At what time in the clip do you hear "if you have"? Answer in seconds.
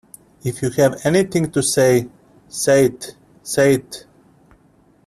0.43-1.05